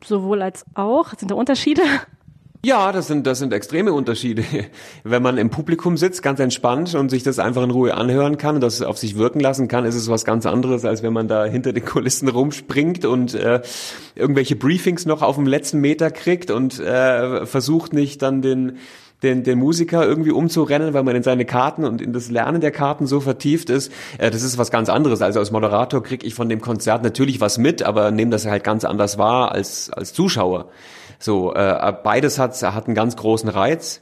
[0.04, 1.14] Sowohl als auch.
[1.14, 1.82] Sind da Unterschiede?
[2.64, 4.42] Ja, das sind, das sind extreme Unterschiede.
[5.04, 8.56] Wenn man im Publikum sitzt, ganz entspannt und sich das einfach in Ruhe anhören kann
[8.56, 11.28] und das auf sich wirken lassen kann, ist es was ganz anderes, als wenn man
[11.28, 13.62] da hinter den Kulissen rumspringt und äh,
[14.16, 18.78] irgendwelche Briefings noch auf dem letzten Meter kriegt und äh, versucht nicht dann den
[19.22, 22.70] den, den Musiker irgendwie umzurennen, weil man in seine Karten und in das Lernen der
[22.70, 23.92] Karten so vertieft ist.
[24.18, 25.22] Äh, das ist was ganz anderes.
[25.22, 28.62] Also als Moderator kriege ich von dem Konzert natürlich was mit, aber nehme das halt
[28.62, 30.68] ganz anders wahr als, als Zuschauer.
[31.18, 34.00] So, äh, beides hat, hat einen ganz großen Reiz.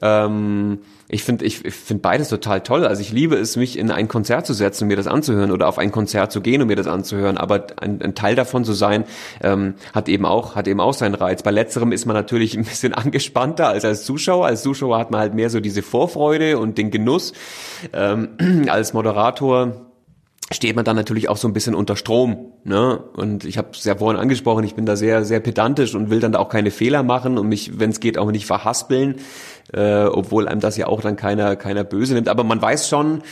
[0.00, 2.84] Ähm, ich finde ich, ich find beides total toll.
[2.84, 5.66] Also ich liebe es, mich in ein Konzert zu setzen und mir das anzuhören oder
[5.66, 7.38] auf ein Konzert zu gehen und mir das anzuhören.
[7.38, 9.04] Aber ein, ein Teil davon zu sein,
[9.42, 11.42] ähm, hat eben auch hat eben auch seinen Reiz.
[11.42, 14.46] Bei letzterem ist man natürlich ein bisschen angespannter als als Zuschauer.
[14.46, 17.32] Als Zuschauer hat man halt mehr so diese Vorfreude und den Genuss.
[17.92, 19.87] Ähm, als Moderator
[20.52, 22.52] steht man dann natürlich auch so ein bisschen unter Strom.
[22.64, 22.98] Ne?
[23.14, 26.20] Und ich habe es ja vorhin angesprochen, ich bin da sehr, sehr pedantisch und will
[26.20, 29.16] dann da auch keine Fehler machen und mich, wenn es geht, auch nicht verhaspeln,
[29.72, 32.28] äh, obwohl einem das ja auch dann keiner, keiner böse nimmt.
[32.28, 33.22] Aber man weiß schon,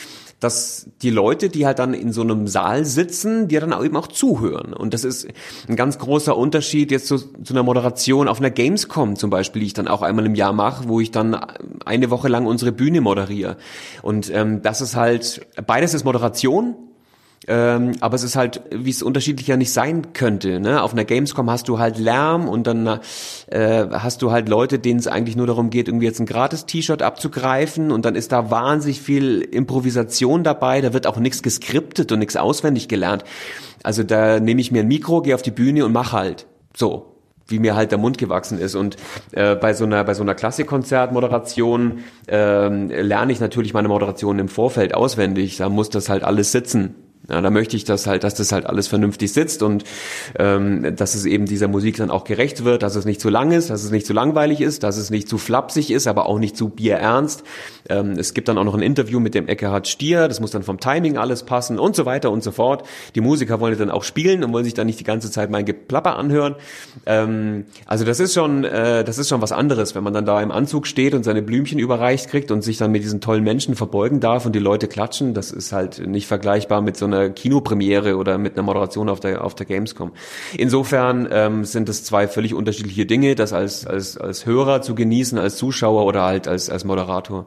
[0.40, 3.96] dass die Leute, die halt dann in so einem Saal sitzen, die dann auch eben
[3.96, 4.74] auch zuhören.
[4.74, 5.26] Und das ist
[5.66, 9.66] ein ganz großer Unterschied jetzt zu, zu einer Moderation auf einer Gamescom zum Beispiel, die
[9.66, 11.35] ich dann auch einmal im Jahr mache, wo ich dann
[11.87, 13.57] eine Woche lang unsere Bühne moderiere.
[14.02, 16.76] Und ähm, das ist halt, beides ist Moderation,
[17.48, 20.59] ähm, aber es ist halt, wie es unterschiedlicher nicht sein könnte.
[20.59, 20.82] Ne?
[20.82, 23.00] Auf einer Gamescom hast du halt Lärm und dann
[23.46, 27.02] äh, hast du halt Leute, denen es eigentlich nur darum geht, irgendwie jetzt ein Gratis-T-Shirt
[27.02, 30.80] abzugreifen und dann ist da wahnsinnig viel Improvisation dabei.
[30.80, 33.24] Da wird auch nichts geskriptet und nichts auswendig gelernt.
[33.82, 36.46] Also da nehme ich mir ein Mikro, gehe auf die Bühne und mach halt.
[36.74, 38.74] So, wie mir halt der Mund gewachsen ist.
[38.74, 38.96] Und
[39.32, 44.48] äh, bei so einer bei so einer Klassikkonzertmoderation äh, lerne ich natürlich meine Moderation im
[44.48, 45.59] Vorfeld auswendig.
[45.59, 47.06] Da muss das halt alles sitzen.
[47.29, 49.83] Ja, da möchte ich, dass halt, dass das halt alles vernünftig sitzt und
[50.39, 53.51] ähm, dass es eben dieser Musik dann auch gerecht wird, dass es nicht zu lang
[53.51, 56.39] ist, dass es nicht zu langweilig ist, dass es nicht zu flapsig ist, aber auch
[56.39, 57.43] nicht zu bierernst.
[57.89, 60.62] Ähm, es gibt dann auch noch ein Interview mit dem Eckhard Stier, das muss dann
[60.62, 62.87] vom Timing alles passen und so weiter und so fort.
[63.17, 65.65] Die Musiker wollen dann auch spielen und wollen sich dann nicht die ganze Zeit mein
[65.65, 66.55] Geplapper anhören.
[67.07, 70.41] Ähm, also das ist schon, äh, das ist schon was anderes, wenn man dann da
[70.41, 73.75] im Anzug steht und seine Blümchen überreicht kriegt und sich dann mit diesen tollen Menschen
[73.75, 75.35] verbeugen darf und die Leute klatschen.
[75.35, 79.20] Das ist halt nicht vergleichbar mit so einer einer Kinopremiere oder mit einer Moderation auf
[79.20, 80.12] der, auf der Gamescom.
[80.57, 85.38] Insofern ähm, sind es zwei völlig unterschiedliche Dinge, das als, als, als Hörer zu genießen,
[85.38, 87.46] als Zuschauer oder halt als, als Moderator.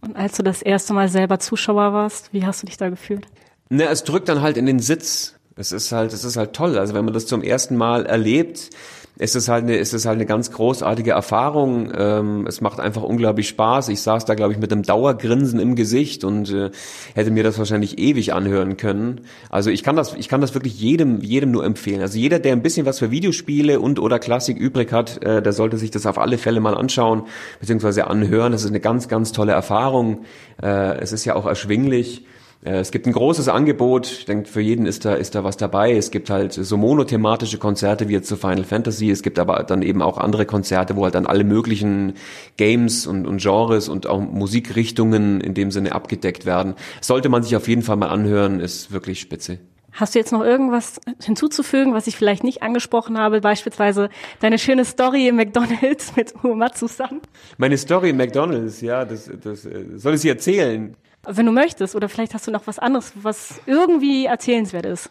[0.00, 3.26] Und als du das erste Mal selber Zuschauer warst, wie hast du dich da gefühlt?
[3.68, 5.34] Ne, es drückt dann halt in den Sitz.
[5.56, 6.78] Es ist halt, es ist halt toll.
[6.78, 8.70] Also wenn man das zum ersten Mal erlebt,
[9.18, 11.92] ist es halt eine, ist es halt eine ganz großartige Erfahrung.
[11.96, 13.88] Ähm, es macht einfach unglaublich Spaß.
[13.88, 16.70] Ich saß da, glaube ich, mit einem Dauergrinsen im Gesicht und äh,
[17.14, 19.22] hätte mir das wahrscheinlich ewig anhören können.
[19.50, 22.00] Also ich kann das, ich kann das wirklich jedem, jedem nur empfehlen.
[22.00, 25.52] Also jeder, der ein bisschen was für Videospiele und oder Klassik übrig hat, äh, der
[25.52, 27.24] sollte sich das auf alle Fälle mal anschauen
[27.60, 28.02] bzw.
[28.02, 28.52] anhören.
[28.52, 30.20] Das ist eine ganz, ganz tolle Erfahrung.
[30.62, 32.24] Äh, es ist ja auch erschwinglich.
[32.64, 34.06] Äh, es gibt ein großes Angebot.
[34.06, 35.96] Ich denke, für jeden ist da, ist da was dabei.
[35.96, 39.10] Es gibt halt so monothematische Konzerte wie jetzt zu Final Fantasy.
[39.10, 42.14] Es gibt aber dann eben auch andere Konzerte, wo halt dann alle möglichen
[42.56, 46.74] Games und, und Genres und auch Musikrichtungen in dem Sinne abgedeckt werden.
[47.00, 49.58] Sollte man sich auf jeden Fall mal anhören, ist wirklich spitze.
[49.92, 53.40] Hast du jetzt noch irgendwas hinzuzufügen, was ich vielleicht nicht angesprochen habe?
[53.40, 57.20] Beispielsweise deine schöne Story im McDonalds mit Uematsu-san?
[57.56, 60.94] Meine Story im McDonalds, ja, das, das äh, soll ich sie erzählen?
[61.30, 65.10] Wenn du möchtest, oder vielleicht hast du noch was anderes, was irgendwie erzählenswert ist.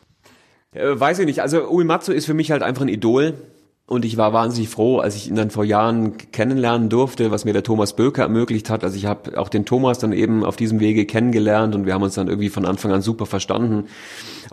[0.73, 1.41] Äh, weiß ich nicht.
[1.41, 3.35] Also Uematsu ist für mich halt einfach ein Idol.
[3.89, 7.53] Und ich war wahnsinnig froh, als ich ihn dann vor Jahren kennenlernen durfte, was mir
[7.53, 8.83] der Thomas Böker ermöglicht hat.
[8.83, 12.03] Also ich habe auch den Thomas dann eben auf diesem Wege kennengelernt und wir haben
[12.03, 13.85] uns dann irgendwie von Anfang an super verstanden.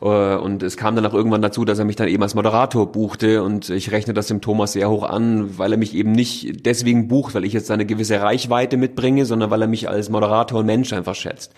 [0.00, 2.92] Äh, und es kam dann auch irgendwann dazu, dass er mich dann eben als Moderator
[2.92, 6.64] buchte und ich rechne das dem Thomas sehr hoch an, weil er mich eben nicht
[6.64, 10.60] deswegen bucht, weil ich jetzt eine gewisse Reichweite mitbringe, sondern weil er mich als Moderator
[10.60, 11.52] und Mensch einfach schätzt.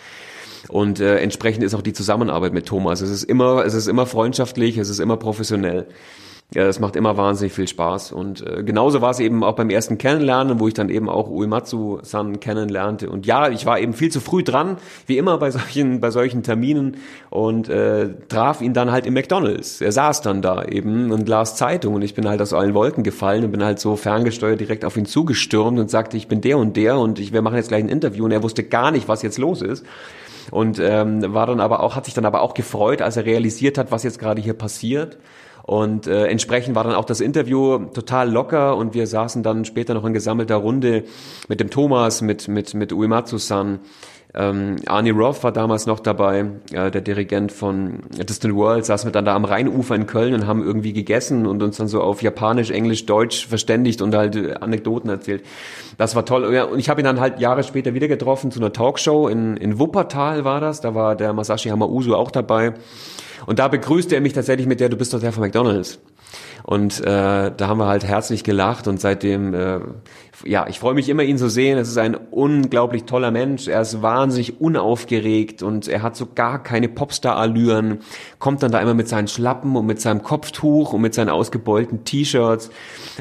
[0.69, 3.03] Und äh, entsprechend ist auch die Zusammenarbeit mit Thomas.
[3.03, 5.89] Es ist immer, es ist immer freundschaftlich, es ist immer professionell.
[6.55, 8.13] Ja, das macht immer wahnsinnig viel Spaß.
[8.13, 11.29] Und äh, genauso war es eben auch beim ersten Kennenlernen, wo ich dann eben auch
[11.29, 13.11] Uematsu-san kennenlernte.
[13.11, 16.45] Und ja, ich war eben viel zu früh dran, wie immer bei solchen, bei solchen
[16.45, 16.99] Terminen
[17.31, 19.81] und äh, traf ihn dann halt im McDonalds.
[19.81, 23.03] Er saß dann da eben und las Zeitung und ich bin halt aus allen Wolken
[23.03, 26.59] gefallen und bin halt so ferngesteuert direkt auf ihn zugestürmt und sagte, ich bin der
[26.59, 29.09] und der und ich, wir machen jetzt gleich ein Interview und er wusste gar nicht,
[29.09, 29.85] was jetzt los ist
[30.53, 33.79] und ähm, war dann aber auch hat sich dann aber auch gefreut, als er realisiert
[33.79, 35.19] hat, was jetzt gerade hier passiert
[35.67, 39.95] und äh, entsprechend war dann auch das Interview total locker und wir saßen dann später
[39.95, 41.03] noch in gesammelter Runde
[41.49, 43.81] mit dem Thomas, mit, mit, mit Uematsu-san.
[44.33, 49.13] Ähm, Arnie Roth war damals noch dabei, äh, der Dirigent von Distant World, saßen wir
[49.13, 52.23] dann da am Rheinufer in Köln und haben irgendwie gegessen und uns dann so auf
[52.23, 55.45] Japanisch, Englisch, Deutsch verständigt und halt äh, Anekdoten erzählt.
[55.99, 56.55] Das war toll.
[56.55, 59.57] Ja, und ich habe ihn dann halt Jahre später wieder getroffen zu einer Talkshow in,
[59.57, 60.81] in Wuppertal war das.
[60.81, 62.75] Da war der Masashi Hamauzu auch dabei.
[63.45, 65.99] Und da begrüßte er mich tatsächlich mit der, du bist doch der von McDonalds.
[66.67, 69.79] Und äh, da haben wir halt herzlich gelacht und seitdem, äh,
[70.45, 71.79] ja, ich freue mich immer, ihn zu sehen.
[71.79, 73.69] Es ist ein unglaublich toller Mensch.
[73.69, 78.01] Er ist wahnsinnig unaufgeregt und er hat so gar keine Popstar-Allüren.
[78.41, 82.03] Kommt dann da immer mit seinen Schlappen und mit seinem Kopftuch und mit seinen ausgebeulten
[82.03, 82.71] T-Shirts.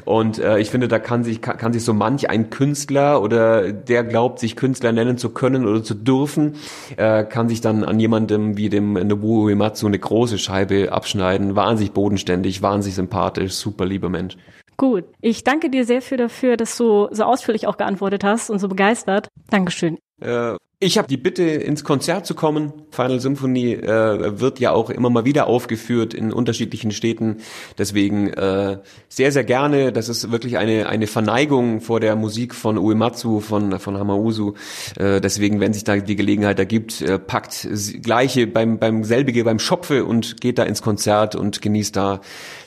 [0.06, 3.72] Und äh, ich finde, da kann sich, kann, kann sich so manch ein Künstler oder
[3.72, 6.56] der glaubt, sich Künstler nennen zu können oder zu dürfen,
[6.98, 11.56] äh, kann sich dann an jemandem wie dem Nobuo Uematsu eine große Scheibe abschneiden.
[11.56, 14.38] Wahnsinnig bodenständig, wahnsinnig sympathisch, super lieber Mensch.
[14.78, 15.06] Gut.
[15.22, 18.68] Ich danke dir sehr für dafür, dass du so ausführlich auch geantwortet hast und so
[18.68, 19.30] begeistert.
[19.50, 19.98] Dankeschön.
[20.22, 22.74] Äh, ich habe die Bitte, ins Konzert zu kommen.
[22.92, 27.38] Final Symphony äh, wird ja auch immer mal wieder aufgeführt in unterschiedlichen Städten.
[27.78, 29.94] Deswegen äh, sehr, sehr gerne.
[29.94, 34.56] Das ist wirklich eine, eine Verneigung vor der Musik von Uematsu, von, von Hamauzu.
[34.98, 37.68] Äh, deswegen, wenn sich da die Gelegenheit ergibt, äh, packt
[38.02, 42.20] gleiche beim, beim selbige, beim Schopfe und geht da ins Konzert und genießt da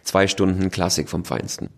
[0.02, 1.68] zwei Stunden Klassik vom Feinsten.